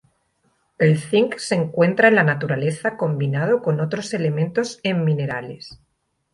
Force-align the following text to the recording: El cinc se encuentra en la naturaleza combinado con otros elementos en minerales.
El 0.85 0.95
cinc 1.01 1.37
se 1.47 1.53
encuentra 1.53 2.07
en 2.07 2.15
la 2.15 2.23
naturaleza 2.23 2.97
combinado 2.97 3.61
con 3.61 3.79
otros 3.79 4.11
elementos 4.15 4.79
en 4.81 5.03
minerales. 5.05 5.79